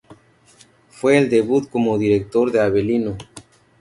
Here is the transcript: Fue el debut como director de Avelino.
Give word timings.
Fue 0.89 1.15
el 1.15 1.29
debut 1.29 1.69
como 1.69 1.99
director 1.99 2.51
de 2.51 2.59
Avelino. 2.59 3.17